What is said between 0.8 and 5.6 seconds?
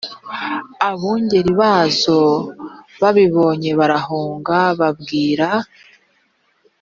abungeri bazo babibonye barahunga babwira